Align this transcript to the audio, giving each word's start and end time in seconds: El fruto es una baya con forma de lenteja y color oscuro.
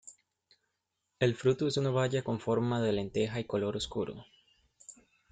El 1.19 1.35
fruto 1.35 1.67
es 1.67 1.77
una 1.77 1.91
baya 1.91 2.23
con 2.23 2.39
forma 2.39 2.81
de 2.81 2.91
lenteja 2.91 3.39
y 3.39 3.43
color 3.43 3.77
oscuro. 3.77 4.25